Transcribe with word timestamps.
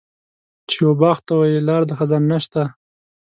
چې 0.69 0.79
و 0.87 0.91
باغ 1.01 1.17
وته 1.21 1.35
یې 1.51 1.59
لار 1.67 1.81
د 1.87 1.91
خزان 1.99 2.23
نشته. 2.31 2.63